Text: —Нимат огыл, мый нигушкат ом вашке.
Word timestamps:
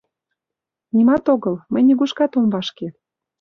—Нимат 0.95 1.25
огыл, 1.33 1.55
мый 1.71 1.81
нигушкат 1.87 2.31
ом 2.37 2.45
вашке. 2.53 2.87